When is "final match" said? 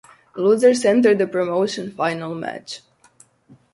1.91-2.81